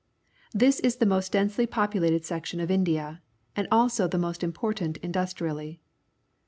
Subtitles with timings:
[0.51, 3.21] This is the most densely populated section of India
[3.55, 5.79] and also the most important industrially.